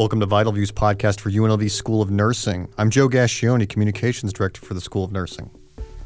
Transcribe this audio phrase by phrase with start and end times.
[0.00, 2.72] Welcome to Vital Views podcast for UNLV School of Nursing.
[2.78, 5.50] I'm Joe Gascioni, Communications Director for the School of Nursing.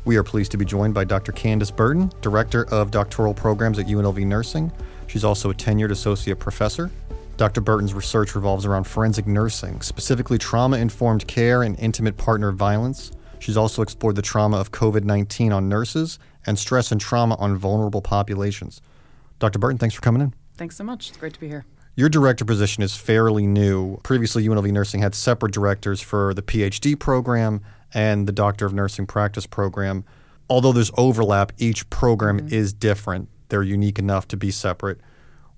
[0.04, 1.30] We are pleased to be joined by Dr.
[1.30, 4.72] Candace Burton, Director of Doctoral Programs at UNLV Nursing.
[5.06, 6.90] She's also a tenured associate professor.
[7.36, 7.60] Dr.
[7.60, 13.12] Burton's research revolves around forensic nursing, specifically trauma informed care and intimate partner violence.
[13.38, 17.56] She's also explored the trauma of COVID 19 on nurses and stress and trauma on
[17.56, 18.82] vulnerable populations.
[19.38, 19.60] Dr.
[19.60, 20.34] Burton, thanks for coming in.
[20.56, 21.10] Thanks so much.
[21.10, 21.64] It's great to be here.
[21.96, 23.98] Your director position is fairly new.
[23.98, 27.60] Previously, UNLV Nursing had separate directors for the PhD program
[27.92, 30.04] and the Doctor of Nursing practice program.
[30.50, 32.52] Although there's overlap, each program mm-hmm.
[32.52, 33.28] is different.
[33.48, 35.00] They're unique enough to be separate.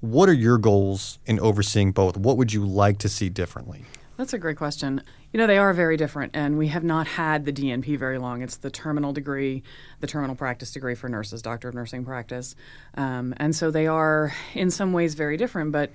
[0.01, 2.19] What are your goals in overseeing both?
[2.19, 3.87] What would you like to see differently?
[4.19, 5.03] That's a great question.
[5.33, 8.41] You know, they are very different, and we have not had the DNP very long.
[8.41, 9.63] It's the terminal degree,
[10.01, 12.57] the terminal practice degree for nurses, Doctor of Nursing Practice.
[12.95, 15.91] Um, and so they are, in some ways, very different, but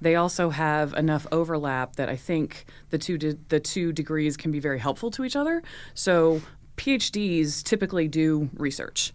[0.00, 4.50] they also have enough overlap that I think the two de- the two degrees can
[4.50, 5.62] be very helpful to each other.
[5.94, 6.42] So
[6.76, 9.12] PhDs typically do research.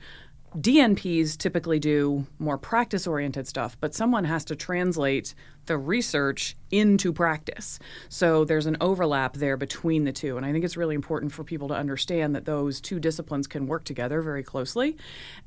[0.57, 5.35] DNPs typically do more practice oriented stuff, but someone has to translate
[5.67, 7.77] the research into practice.
[8.09, 10.37] So there's an overlap there between the two.
[10.37, 13.67] And I think it's really important for people to understand that those two disciplines can
[13.67, 14.97] work together very closely.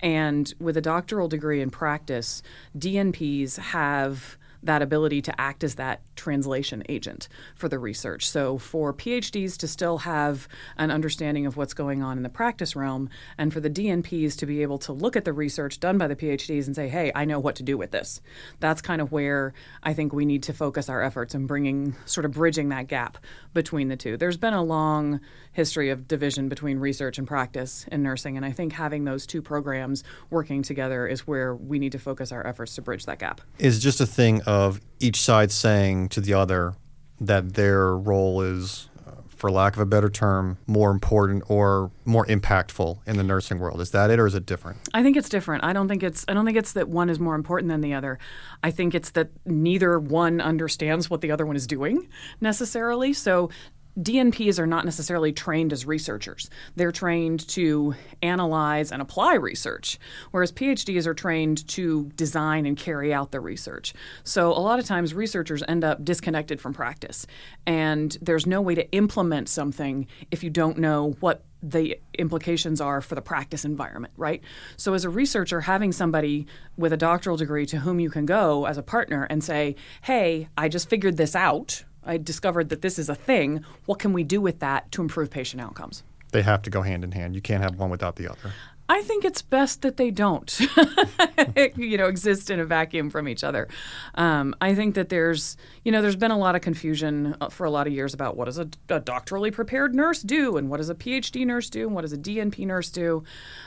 [0.01, 2.43] And with a doctoral degree in practice,
[2.79, 8.29] DNPs have that ability to act as that translation agent for the research.
[8.29, 12.77] So for PhDs to still have an understanding of what's going on in the practice
[12.77, 16.09] realm, and for the DNPs to be able to look at the research done by
[16.09, 18.21] the PhDs and say, hey, I know what to do with this.
[18.61, 22.25] That's kind of where I think we need to focus our efforts in bringing, sort
[22.25, 23.19] of bridging that gap
[23.55, 24.17] between the two.
[24.17, 25.21] There's been a long
[25.53, 29.43] history of division between research and practice in nursing, and I think having those two
[29.43, 33.41] programs working together is where we need to focus our efforts to bridge that gap.
[33.59, 36.75] Is just a thing of each side saying to the other
[37.21, 42.27] that their role is uh, for lack of a better term, more important or more
[42.27, 43.81] impactful in the nursing world.
[43.81, 44.79] Is that it, or is it different?
[44.93, 45.65] I think it's different.
[45.65, 46.25] I don't think it's.
[46.29, 48.19] I don't think it's that one is more important than the other.
[48.63, 52.09] I think it's that neither one understands what the other one is doing
[52.41, 53.13] necessarily.
[53.13, 53.51] So
[53.99, 56.49] DNPs are not necessarily trained as researchers.
[56.77, 59.99] They're trained to analyze and apply research,
[60.31, 63.93] whereas PhDs are trained to design and carry out the research.
[64.25, 67.27] So a lot of times researchers end up disconnected from practice,
[67.67, 73.01] and there's no way to implement something if you don't know what the implications are
[73.01, 74.43] for the practice environment, right?
[74.77, 78.67] So, as a researcher, having somebody with a doctoral degree to whom you can go
[78.67, 82.99] as a partner and say, Hey, I just figured this out I discovered that this
[82.99, 83.65] is a thing.
[83.87, 86.03] What can we do with that to improve patient outcomes?
[86.33, 87.35] They have to go hand in hand.
[87.35, 88.53] You can't have one without the other.
[88.89, 90.61] I think it's best that they don't,
[91.77, 93.69] you know, exist in a vacuum from each other.
[94.17, 97.65] Um, I think that there's, you know, there's been a lot of confusion uh, for
[97.65, 100.77] a lot of years about what does a, a, doctorally prepared nurse do, and what
[100.77, 103.25] does a PhD nurse do, and what does a DNP nurse do,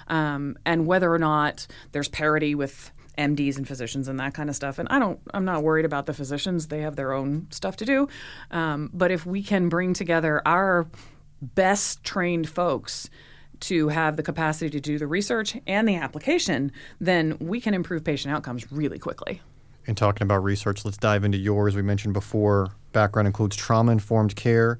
[0.10, 4.56] um, and whether or not there's parity with MDs and physicians and that kind of
[4.56, 4.80] stuff.
[4.80, 7.86] And I don't, I'm not worried about the physicians; they have their own stuff to
[7.86, 8.08] do.
[8.52, 10.88] Um, but if we can bring together our
[11.42, 13.10] best trained folks
[13.62, 18.04] to have the capacity to do the research and the application, then we can improve
[18.04, 19.42] patient outcomes really quickly.
[19.86, 21.76] In talking about research, let's dive into yours.
[21.76, 24.80] We mentioned before background includes trauma informed care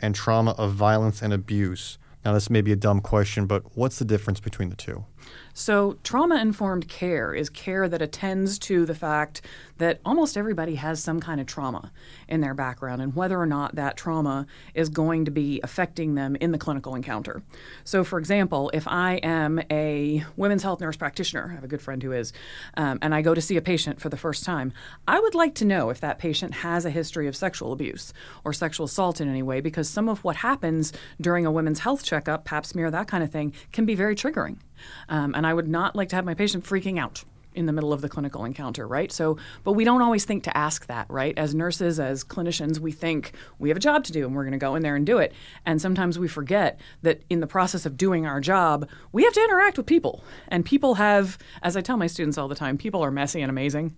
[0.00, 1.98] and trauma of violence and abuse.
[2.24, 5.04] Now, this may be a dumb question, but what's the difference between the two?
[5.52, 9.42] So, trauma informed care is care that attends to the fact
[9.78, 11.90] that almost everybody has some kind of trauma
[12.28, 16.36] in their background and whether or not that trauma is going to be affecting them
[16.36, 17.42] in the clinical encounter.
[17.84, 21.82] So, for example, if I am a women's health nurse practitioner, I have a good
[21.82, 22.32] friend who is,
[22.76, 24.72] um, and I go to see a patient for the first time,
[25.08, 28.12] I would like to know if that patient has a history of sexual abuse
[28.44, 32.04] or sexual assault in any way because some of what happens during a women's health
[32.04, 34.58] checkup, pap smear, that kind of thing, can be very triggering.
[35.08, 37.24] Um, and I would not like to have my patient freaking out
[37.54, 39.10] in the middle of the clinical encounter, right?
[39.10, 41.36] So, but we don't always think to ask that, right?
[41.36, 44.52] As nurses, as clinicians, we think we have a job to do and we're going
[44.52, 45.32] to go in there and do it.
[45.66, 49.42] And sometimes we forget that in the process of doing our job, we have to
[49.42, 50.22] interact with people.
[50.48, 53.50] And people have, as I tell my students all the time, people are messy and
[53.50, 53.96] amazing.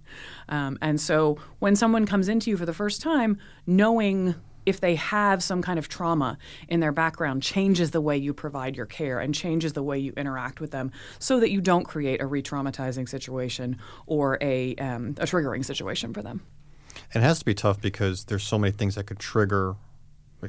[0.49, 4.35] Um, and so when someone comes into you for the first time, knowing
[4.67, 6.39] if they have some kind of trauma
[6.69, 10.13] in their background changes the way you provide your care and changes the way you
[10.17, 13.77] interact with them so that you don't create a re-traumatizing situation
[14.07, 16.43] or a, um, a triggering situation for them.
[17.15, 19.77] It has to be tough because there's so many things that could trigger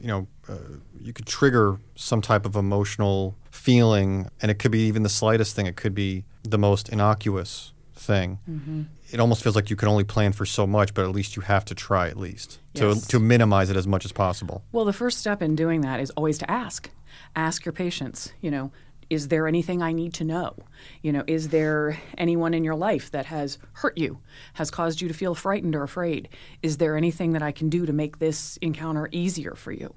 [0.01, 0.57] you know uh,
[0.99, 5.55] you could trigger some type of emotional feeling and it could be even the slightest
[5.55, 5.65] thing.
[5.65, 7.72] It could be the most innocuous
[8.03, 8.39] thing.
[8.49, 8.83] Mm-hmm.
[9.11, 11.41] It almost feels like you can only plan for so much, but at least you
[11.43, 14.63] have to try at least to to minimize it as much as possible.
[14.71, 16.89] Well, the first step in doing that is always to ask.
[17.35, 18.71] Ask your patients, you know,
[19.09, 20.55] is there anything I need to know?
[21.01, 24.19] You know, is there anyone in your life that has hurt you,
[24.55, 26.29] has caused you to feel frightened or afraid?
[26.61, 29.93] Is there anything that I can do to make this encounter easier for you?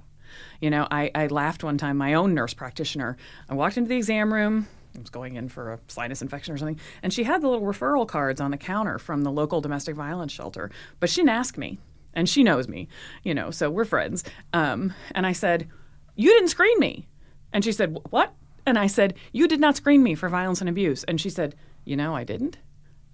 [0.60, 3.16] You know, I, I laughed one time, my own nurse practitioner.
[3.48, 4.68] I walked into the exam room.
[4.98, 8.06] Was going in for a sinus infection or something, and she had the little referral
[8.06, 10.70] cards on the counter from the local domestic violence shelter.
[11.00, 11.78] But she didn't ask me,
[12.14, 12.88] and she knows me,
[13.22, 14.24] you know, so we're friends.
[14.52, 15.68] Um, and I said,
[16.14, 17.06] You didn't screen me.
[17.52, 18.34] And she said, What?
[18.64, 21.04] And I said, You did not screen me for violence and abuse.
[21.04, 21.54] And she said,
[21.84, 22.58] You know, I didn't.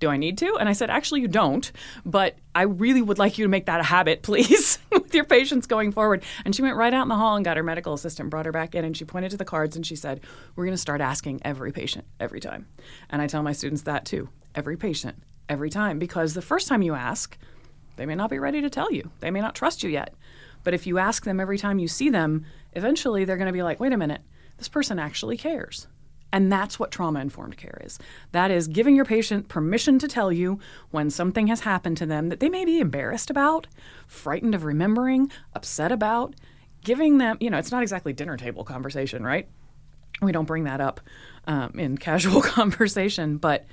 [0.02, 0.56] Do I need to?
[0.56, 1.70] And I said, Actually, you don't,
[2.04, 5.68] but I really would like you to make that a habit, please, with your patients
[5.68, 6.24] going forward.
[6.44, 8.50] And she went right out in the hall and got her medical assistant, brought her
[8.50, 10.22] back in, and she pointed to the cards and she said,
[10.56, 12.66] We're going to start asking every patient every time.
[13.10, 16.82] And I tell my students that too every patient, every time, because the first time
[16.82, 17.38] you ask,
[17.94, 19.08] they may not be ready to tell you.
[19.20, 20.14] They may not trust you yet.
[20.64, 23.62] But if you ask them every time you see them, eventually they're going to be
[23.62, 24.22] like, wait a minute,
[24.58, 25.86] this person actually cares.
[26.32, 27.98] And that's what trauma informed care is.
[28.32, 30.58] That is giving your patient permission to tell you
[30.90, 33.66] when something has happened to them that they may be embarrassed about,
[34.06, 36.34] frightened of remembering, upset about,
[36.82, 39.46] giving them, you know, it's not exactly dinner table conversation, right?
[40.22, 41.00] We don't bring that up
[41.46, 43.66] um, in casual conversation, but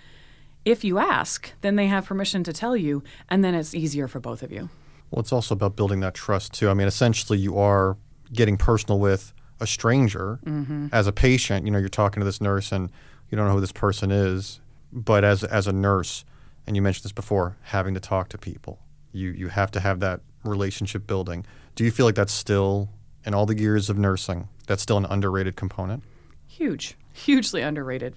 [0.66, 4.20] if you ask, then they have permission to tell you, and then it's easier for
[4.20, 4.70] both of you.
[5.10, 6.70] Well, it's also about building that trust too.
[6.70, 7.98] I mean, essentially, you are
[8.32, 10.88] getting personal with a stranger mm-hmm.
[10.92, 11.66] as a patient.
[11.66, 12.90] You know, you're talking to this nurse, and
[13.30, 14.60] you don't know who this person is.
[14.92, 16.26] But as as a nurse,
[16.66, 18.80] and you mentioned this before, having to talk to people,
[19.12, 21.46] you you have to have that relationship building.
[21.76, 22.90] Do you feel like that's still
[23.26, 24.50] in all the years of nursing?
[24.68, 26.04] That's still an underrated component.
[26.48, 28.16] Huge, hugely underrated.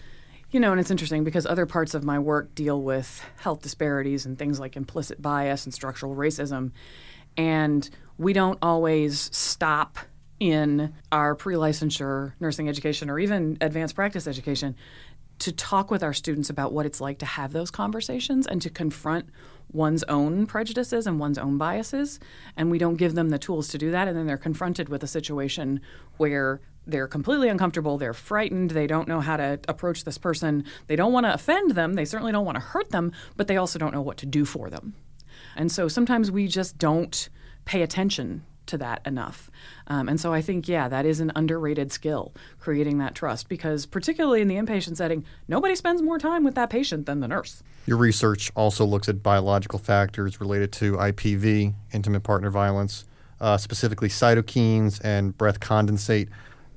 [0.50, 4.26] You know, and it's interesting because other parts of my work deal with health disparities
[4.26, 6.72] and things like implicit bias and structural racism.
[7.38, 9.98] And we don't always stop
[10.42, 14.74] in our pre licensure nursing education or even advanced practice education
[15.38, 18.68] to talk with our students about what it's like to have those conversations and to
[18.68, 19.28] confront
[19.72, 22.18] one's own prejudices and one's own biases.
[22.56, 24.08] And we don't give them the tools to do that.
[24.08, 25.80] And then they're confronted with a situation
[26.16, 30.96] where they're completely uncomfortable, they're frightened, they don't know how to approach this person, they
[30.96, 33.78] don't want to offend them, they certainly don't want to hurt them, but they also
[33.78, 34.96] don't know what to do for them.
[35.54, 37.28] And so sometimes we just don't
[37.64, 39.50] pay attention to that enough.
[39.86, 43.86] Um, and so I think, yeah, that is an underrated skill, creating that trust, because
[43.86, 47.62] particularly in the inpatient setting, nobody spends more time with that patient than the nurse.
[47.86, 53.04] Your research also looks at biological factors related to IPV, intimate partner violence,
[53.40, 56.28] uh, specifically cytokines and breath condensate.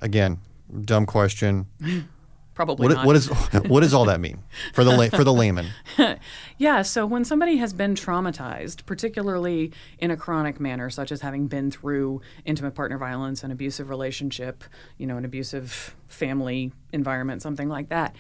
[0.02, 0.40] Again,
[0.82, 1.68] dumb question.
[2.56, 3.06] Probably What, not.
[3.06, 3.28] what is
[3.68, 4.42] what does all that mean
[4.74, 5.68] for the la- for the layman?
[6.58, 11.48] Yeah, so when somebody has been traumatized, particularly in a chronic manner, such as having
[11.48, 14.64] been through intimate partner violence, an abusive relationship,
[14.98, 18.16] you know, an abusive family environment, something like that,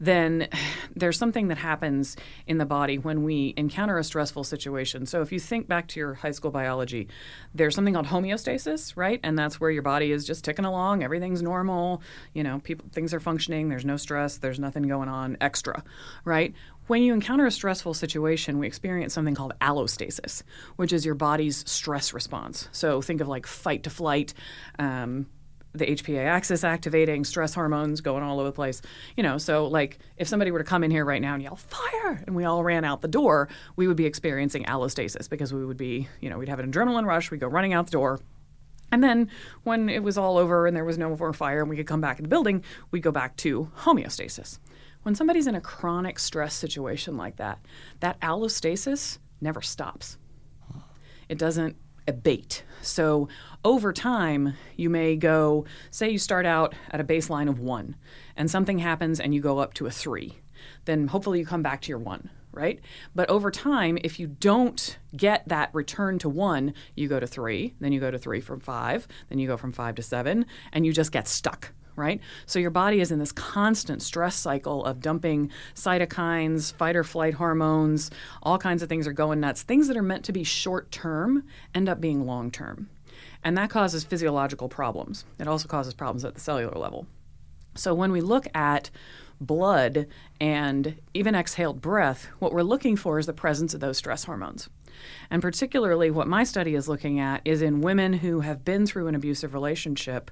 [0.00, 0.48] then
[0.96, 2.16] there's something that happens
[2.46, 5.06] in the body when we encounter a stressful situation.
[5.06, 7.08] So if you think back to your high school biology,
[7.54, 9.20] there's something called homeostasis, right?
[9.22, 12.02] And that's where your body is just ticking along, everything's normal,
[12.34, 15.82] you know, people things are functioning, there's no stress, there's nothing going on extra,
[16.24, 16.54] right?
[16.88, 20.42] When you encounter a stressful situation, we experience something called allostasis,
[20.76, 22.68] which is your body's stress response.
[22.72, 24.32] So think of like fight to flight,
[24.78, 25.26] um,
[25.72, 28.82] the HPA axis activating, stress hormones going all over the place.
[29.16, 31.56] You know, so like if somebody were to come in here right now and yell
[31.56, 35.64] fire and we all ran out the door, we would be experiencing allostasis because we
[35.64, 38.20] would be, you know, we'd have an adrenaline rush, we'd go running out the door.
[38.90, 39.30] And then
[39.64, 42.00] when it was all over and there was no more fire and we could come
[42.00, 44.58] back in the building, we'd go back to homeostasis.
[45.02, 47.58] When somebody's in a chronic stress situation like that,
[48.00, 50.16] that allostasis never stops
[51.28, 51.76] it doesn't
[52.08, 52.64] abate.
[52.82, 53.28] So
[53.64, 57.96] over time, you may go, say you start out at a baseline of one,
[58.36, 60.38] and something happens and you go up to a three.
[60.86, 62.80] Then hopefully you come back to your one, right?
[63.14, 67.74] But over time, if you don't get that return to one, you go to three,
[67.80, 70.86] then you go to three from five, then you go from five to seven, and
[70.86, 72.20] you just get stuck right?
[72.46, 77.34] So your body is in this constant stress cycle of dumping cytokines, fight or flight
[77.34, 78.10] hormones,
[78.42, 79.62] all kinds of things are going nuts.
[79.62, 82.88] Things that are meant to be short term end up being long term.
[83.44, 85.24] And that causes physiological problems.
[85.38, 87.06] It also causes problems at the cellular level.
[87.74, 88.90] So when we look at
[89.40, 90.06] blood
[90.40, 94.68] and even exhaled breath, what we're looking for is the presence of those stress hormones.
[95.30, 99.06] And particularly, what my study is looking at is in women who have been through
[99.06, 100.30] an abusive relationship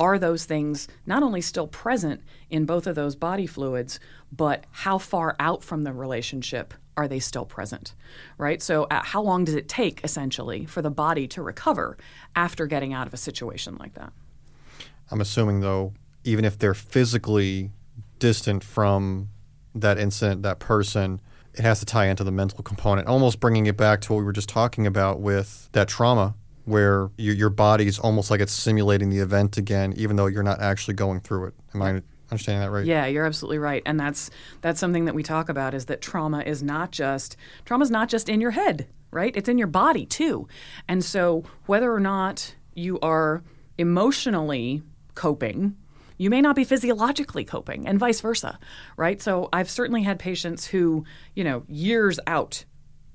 [0.00, 4.00] are those things not only still present in both of those body fluids,
[4.32, 7.94] but how far out from the relationship are they still present?
[8.38, 8.62] Right?
[8.62, 11.98] So, uh, how long does it take essentially for the body to recover
[12.34, 14.12] after getting out of a situation like that?
[15.10, 15.92] I'm assuming, though,
[16.24, 17.70] even if they're physically
[18.18, 19.28] distant from
[19.74, 21.20] that incident, that person,
[21.54, 24.24] it has to tie into the mental component, almost bringing it back to what we
[24.24, 26.34] were just talking about with that trauma,
[26.70, 30.60] where your, your is almost like it's simulating the event again, even though you're not
[30.60, 31.54] actually going through it.
[31.74, 32.86] Am I understanding that right?
[32.86, 36.40] Yeah, you're absolutely right, and that's that's something that we talk about is that trauma
[36.40, 39.36] is not just trauma is not just in your head, right?
[39.36, 40.48] It's in your body too,
[40.88, 43.42] and so whether or not you are
[43.78, 44.82] emotionally
[45.14, 45.76] coping
[46.20, 48.58] you may not be physiologically coping and vice versa
[48.96, 52.64] right so i've certainly had patients who you know years out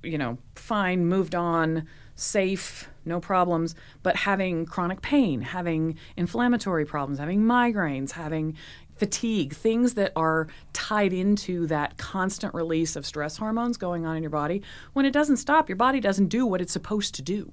[0.03, 7.19] you know fine moved on safe no problems but having chronic pain having inflammatory problems
[7.19, 8.55] having migraines having
[8.97, 14.24] fatigue things that are tied into that constant release of stress hormones going on in
[14.24, 14.62] your body
[14.93, 17.51] when it doesn't stop your body doesn't do what it's supposed to do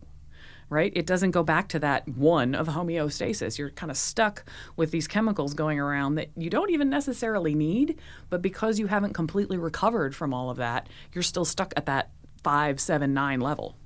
[0.73, 0.93] right?
[0.97, 3.59] It doesn't go back to that one of homeostasis.
[3.59, 4.43] You're kind of stuck
[4.75, 7.99] with these chemicals going around that you don't even necessarily need,
[8.31, 12.11] but because you haven't completely recovered from all of that, you're still stuck at that
[12.43, 13.77] five, seven, nine level.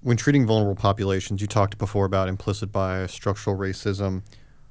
[0.00, 4.22] When treating vulnerable populations, you talked before about implicit bias, structural racism.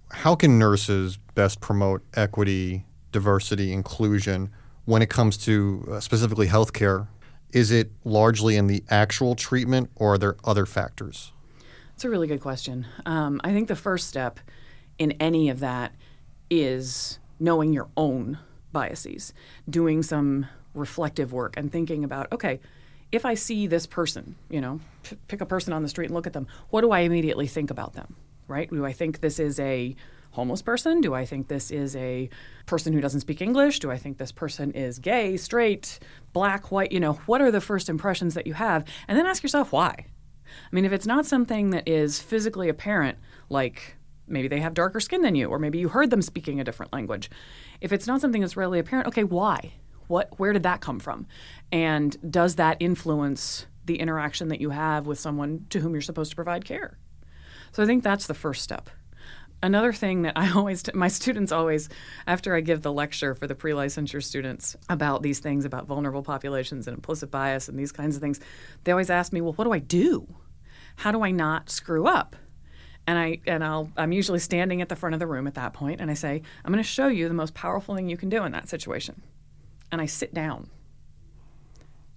[0.10, 4.50] How can nurses best promote equity, diversity, inclusion
[4.86, 7.08] when it comes to uh, specifically healthcare?
[7.52, 11.34] Is it largely in the actual treatment or are there other factors?
[11.94, 12.88] It's a really good question.
[13.06, 14.40] Um, I think the first step
[14.98, 15.94] in any of that
[16.50, 18.40] is knowing your own
[18.72, 19.34] biases,
[19.70, 22.60] doing some reflective work, and thinking about okay,
[23.12, 26.16] if I see this person, you know, p- pick a person on the street and
[26.16, 28.16] look at them, what do I immediately think about them?
[28.48, 28.70] Right?
[28.70, 29.96] Do I think this is a
[30.32, 31.02] homeless person?
[31.02, 32.30] Do I think this is a
[32.66, 33.80] person who doesn't speak English?
[33.80, 36.00] Do I think this person is gay, straight,
[36.34, 36.92] black, white?
[36.92, 38.86] You know, what are the first impressions that you have?
[39.08, 40.06] And then ask yourself why.
[40.46, 43.18] I mean, if it's not something that is physically apparent,
[43.50, 43.96] like
[44.28, 46.94] maybe they have darker skin than you, or maybe you heard them speaking a different
[46.94, 47.30] language,
[47.82, 49.74] if it's not something that's readily apparent, okay, why?
[50.08, 51.28] What, where did that come from?
[51.72, 56.32] And does that influence the interaction that you have with someone to whom you're supposed
[56.32, 56.98] to provide care?
[57.72, 58.90] So I think that's the first step.
[59.64, 61.90] Another thing that I always, my students always,
[62.26, 66.24] after I give the lecture for the pre licensure students about these things, about vulnerable
[66.24, 68.40] populations and implicit bias and these kinds of things,
[68.84, 70.28] they always ask me, well, what do I do?
[70.98, 72.36] How do I not screw up?
[73.06, 75.74] And I and I'll I'm usually standing at the front of the room at that
[75.74, 78.30] point and I say, I'm going to show you the most powerful thing you can
[78.30, 79.22] do in that situation.
[79.92, 80.70] And I sit down.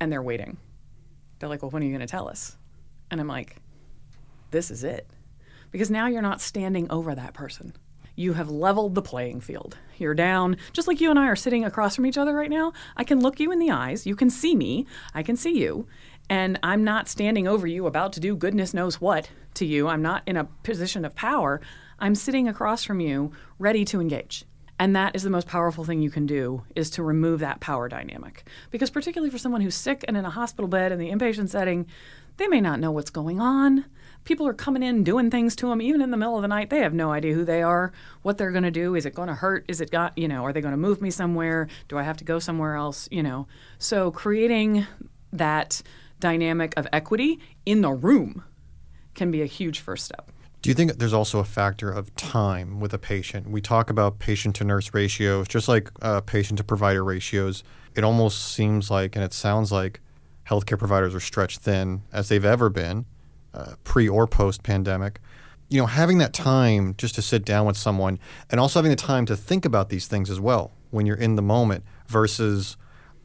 [0.01, 0.57] And they're waiting.
[1.39, 2.57] They're like, "Well, when are you going to tell us?"
[3.11, 3.57] And I'm like,
[4.51, 5.07] "This is it."
[5.71, 7.73] because now you're not standing over that person.
[8.17, 9.79] You have leveled the playing field.
[9.97, 12.73] You're down, just like you and I are sitting across from each other right now.
[12.97, 14.07] I can look you in the eyes.
[14.07, 14.87] You can see me.
[15.15, 15.87] I can see you.
[16.29, 19.89] And I'm not standing over you about to do goodness knows what to you.
[19.89, 21.61] I'm not in a position of power.
[21.99, 24.45] I'm sitting across from you, ready to engage.
[24.81, 27.87] And that is the most powerful thing you can do is to remove that power
[27.87, 28.49] dynamic.
[28.71, 31.87] Because particularly for someone who's sick and in a hospital bed in the inpatient setting,
[32.39, 33.85] they may not know what's going on.
[34.25, 36.71] People are coming in doing things to them even in the middle of the night
[36.71, 39.29] they have no idea who they are what they're going to do is it going
[39.29, 41.97] to hurt is it got you know are they going to move me somewhere do
[41.97, 43.47] i have to go somewhere else you know?
[43.79, 44.87] So creating
[45.33, 45.83] that
[46.21, 48.45] dynamic of equity in the room
[49.15, 50.31] can be a huge first step
[50.63, 53.49] do you think there's also a factor of time with a patient?
[53.51, 57.65] We talk about patient to nurse ratios, just like uh, patient to provider ratios.
[57.95, 60.01] It almost seems like, and it sounds like,
[60.51, 63.07] healthcare providers are stretched thin as they've ever been
[63.55, 65.21] uh, pre or post pandemic.
[65.69, 68.19] You know, having that time just to sit down with someone
[68.51, 71.37] and also having the time to think about these things as well when you're in
[71.37, 72.77] the moment versus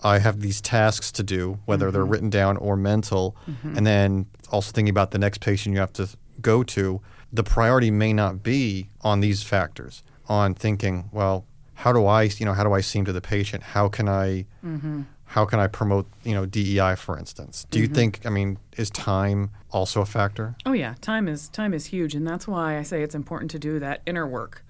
[0.04, 1.94] I have these tasks to do, whether mm-hmm.
[1.94, 3.76] they're written down or mental, mm-hmm.
[3.76, 6.08] and then also thinking about the next patient you have to
[6.42, 7.02] go to.
[7.32, 12.46] The priority may not be on these factors, on thinking, well, how do I, you
[12.46, 13.64] know, how do I seem to the patient?
[13.64, 15.04] How can I, mm-hmm
[15.36, 17.66] how can I promote, you know, DEI, for instance?
[17.70, 17.96] Do you mm-hmm.
[17.96, 20.56] think, I mean, is time also a factor?
[20.66, 23.60] Oh yeah, time is time is huge, and that's why I say it's important to
[23.60, 24.64] do that inner work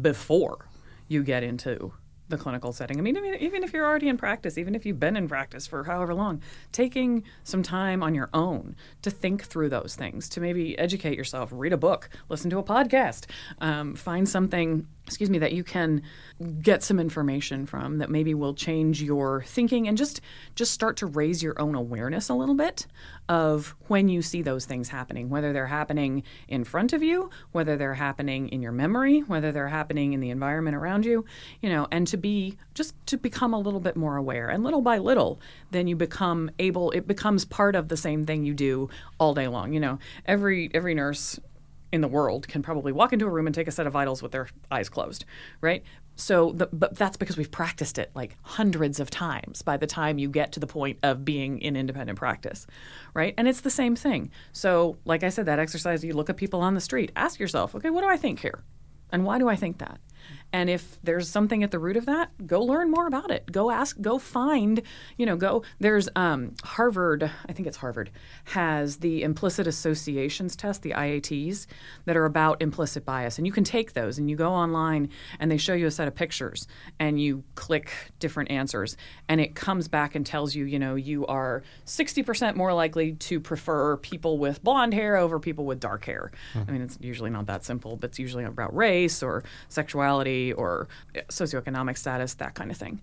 [0.00, 0.66] before
[1.08, 1.94] you get into
[2.30, 2.98] the clinical setting.
[2.98, 5.84] I mean, even if you're already in practice, even if you've been in practice for
[5.84, 6.40] however long,
[6.72, 11.50] taking some time on your own to think through those things, to maybe educate yourself,
[11.52, 13.26] read a book, listen to a podcast,
[13.60, 16.02] um, find something excuse me, that you can
[16.62, 20.20] get some information from that maybe will change your thinking and just
[20.54, 22.86] just start to raise your own awareness a little bit
[23.28, 27.76] of when you see those things happening, whether they're happening in front of you, whether
[27.76, 31.24] they're happening in your memory, whether they're happening in the environment around you,
[31.60, 34.48] you know, and to be just to become a little bit more aware.
[34.48, 35.40] And little by little,
[35.72, 38.88] then you become able it becomes part of the same thing you do
[39.18, 39.72] all day long.
[39.72, 41.40] You know, every every nurse
[41.92, 44.22] in the world can probably walk into a room and take a set of vitals
[44.22, 45.24] with their eyes closed,
[45.60, 45.82] right?
[46.16, 50.18] So, the, but that's because we've practiced it like hundreds of times by the time
[50.18, 52.66] you get to the point of being in independent practice,
[53.14, 53.34] right?
[53.38, 54.30] And it's the same thing.
[54.52, 57.74] So, like I said, that exercise, you look at people on the street, ask yourself,
[57.74, 58.62] okay, what do I think here?
[59.12, 59.98] And why do I think that?
[60.52, 63.50] And if there's something at the root of that, go learn more about it.
[63.50, 64.82] Go ask, go find,
[65.16, 65.62] you know, go.
[65.78, 68.10] There's um, Harvard, I think it's Harvard,
[68.44, 71.66] has the implicit associations test, the IATs,
[72.04, 73.38] that are about implicit bias.
[73.38, 76.08] And you can take those and you go online and they show you a set
[76.08, 76.66] of pictures
[76.98, 78.96] and you click different answers.
[79.28, 83.38] And it comes back and tells you, you know, you are 60% more likely to
[83.38, 86.32] prefer people with blonde hair over people with dark hair.
[86.54, 86.68] Mm-hmm.
[86.68, 90.88] I mean, it's usually not that simple, but it's usually about race or sexuality or
[91.28, 93.00] socioeconomic status, that kind of thing.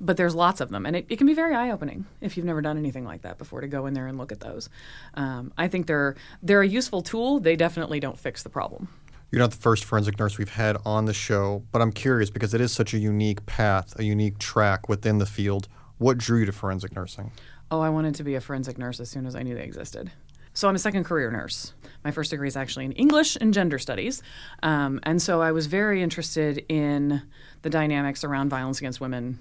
[0.00, 2.46] But there's lots of them, and it, it can be very eye opening if you've
[2.46, 4.68] never done anything like that before to go in there and look at those.
[5.14, 7.40] Um, I think they're they're a useful tool.
[7.40, 8.88] They definitely don't fix the problem.
[9.30, 12.54] You're not the first forensic nurse we've had on the show, but I'm curious because
[12.54, 15.68] it is such a unique path, a unique track within the field.
[15.98, 17.32] What drew you to forensic nursing?
[17.70, 20.10] Oh, I wanted to be a forensic nurse as soon as I knew they existed.
[20.58, 21.72] So I'm a second career nurse.
[22.02, 24.24] My first degree is actually in English and gender studies.
[24.60, 27.22] Um, and so I was very interested in
[27.62, 29.38] the dynamics around violence against women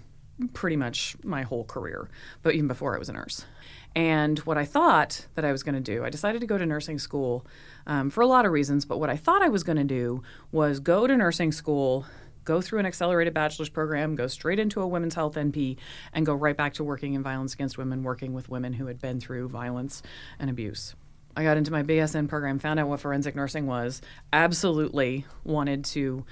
[0.53, 2.07] pretty much my whole career,
[2.43, 3.47] but even before I was a nurse.
[3.95, 6.67] And what I thought that I was going to do, I decided to go to
[6.67, 7.47] nursing school
[7.87, 10.21] um, for a lot of reasons, but what I thought I was going to do
[10.51, 12.05] was go to nursing school,
[12.43, 15.77] go through an accelerated bachelor's program, go straight into a women's health NP,
[16.13, 19.01] and go right back to working in violence against women, working with women who had
[19.01, 20.03] been through violence
[20.37, 20.93] and abuse.
[21.37, 24.01] I got into my BSN program, found out what forensic nursing was,
[24.33, 26.25] absolutely wanted to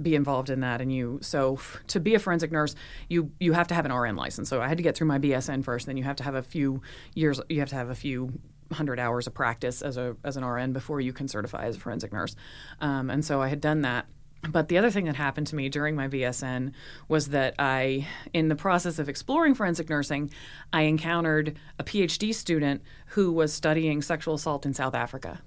[0.00, 0.80] be involved in that.
[0.80, 1.58] And you so
[1.88, 2.74] to be a forensic nurse
[3.08, 4.48] you you have to have an RN license.
[4.48, 6.42] So I had to get through my BSN first then you have to have a
[6.42, 6.80] few
[7.14, 8.32] years you have to have a few
[8.72, 11.78] hundred hours of practice as a as an RN before you can certify as a
[11.78, 12.34] forensic nurse.
[12.80, 14.06] Um, and so I had done that
[14.50, 16.72] but the other thing that happened to me during my BSN
[17.08, 20.30] was that I, in the process of exploring forensic nursing,
[20.72, 25.40] I encountered a PhD student who was studying sexual assault in South Africa.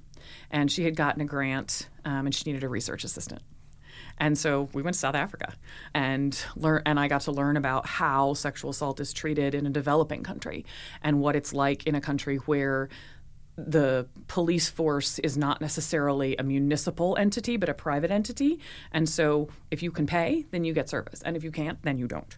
[0.52, 3.42] And she had gotten a grant um, and she needed a research assistant.
[4.18, 5.54] And so we went to South Africa
[5.94, 9.70] and learn and I got to learn about how sexual assault is treated in a
[9.70, 10.66] developing country
[11.02, 12.90] and what it's like in a country where
[13.68, 18.60] the police force is not necessarily a municipal entity, but a private entity.
[18.92, 21.22] And so if you can pay, then you get service.
[21.22, 22.38] And if you can't, then you don't.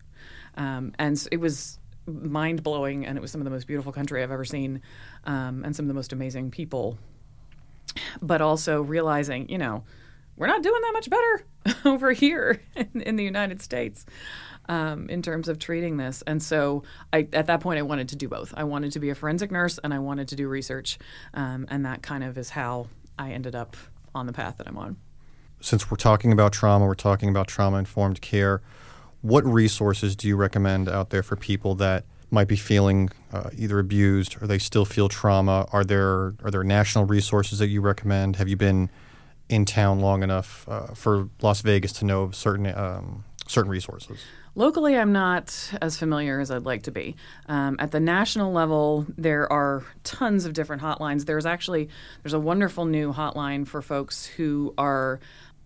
[0.55, 3.91] Um, and so it was mind blowing, and it was some of the most beautiful
[3.91, 4.81] country I've ever seen,
[5.25, 6.97] um, and some of the most amazing people.
[8.21, 9.83] But also realizing, you know,
[10.35, 14.05] we're not doing that much better over here in, in the United States
[14.67, 16.23] um, in terms of treating this.
[16.25, 18.53] And so I, at that point, I wanted to do both.
[18.55, 20.97] I wanted to be a forensic nurse and I wanted to do research.
[21.33, 23.75] Um, and that kind of is how I ended up
[24.15, 24.97] on the path that I'm on.
[25.61, 28.61] Since we're talking about trauma, we're talking about trauma informed care.
[29.21, 33.77] What resources do you recommend out there for people that might be feeling uh, either
[33.77, 35.67] abused or they still feel trauma?
[35.71, 38.37] Are there are there national resources that you recommend?
[38.37, 38.89] Have you been
[39.51, 44.23] in town long enough uh, for Las Vegas to know of certain um, certain resources?
[44.53, 47.15] Locally, I'm not as familiar as I'd like to be.
[47.47, 51.25] Um, at the national level, there are tons of different hotlines.
[51.25, 51.89] There's actually
[52.23, 55.19] there's a wonderful new hotline for folks who are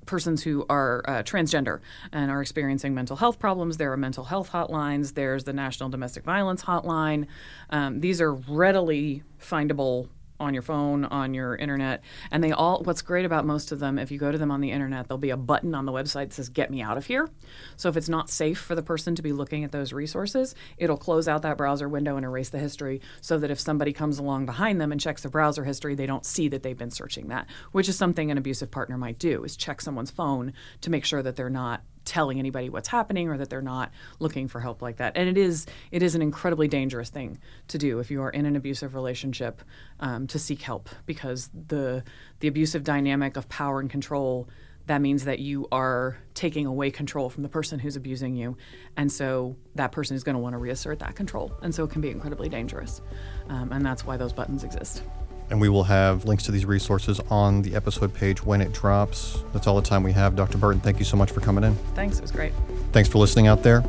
[0.05, 1.79] persons who are uh, transgender
[2.11, 3.77] and are experiencing mental health problems.
[3.77, 5.15] There are mental health hotlines.
[5.15, 7.25] There's the National Domestic Violence Hotline.
[7.71, 12.03] Um, these are readily findable on your phone, on your internet.
[12.31, 14.61] And they all, what's great about most of them, if you go to them on
[14.61, 17.05] the internet, there'll be a button on the website that says, Get me out of
[17.05, 17.29] here.
[17.77, 20.97] So if it's not safe for the person to be looking at those resources, it'll
[20.97, 24.45] close out that browser window and erase the history so that if somebody comes along
[24.45, 27.47] behind them and checks the browser history, they don't see that they've been searching that,
[27.71, 31.23] which is something an abusive partner might do, is check someone's phone to make sure
[31.23, 34.97] that they're not telling anybody what's happening or that they're not looking for help like
[34.97, 35.13] that.
[35.15, 37.39] And it is it is an incredibly dangerous thing
[37.69, 39.61] to do if you are in an abusive relationship
[39.99, 42.03] um, to seek help because the
[42.39, 44.47] the abusive dynamic of power and control
[44.87, 48.55] that means that you are taking away control from the person who's abusing you.
[48.97, 51.51] And so that person is going to want to reassert that control.
[51.63, 53.01] And so it can be incredibly dangerous.
[53.49, 55.01] Um, and that's why those buttons exist.
[55.49, 59.43] And we will have links to these resources on the episode page when it drops.
[59.53, 60.35] That's all the time we have.
[60.35, 60.57] Dr.
[60.57, 61.75] Burton, thank you so much for coming in.
[61.93, 62.17] Thanks.
[62.17, 62.53] It was great.
[62.91, 63.81] Thanks for listening out there.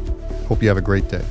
[0.49, 1.25] Hope you have a great day.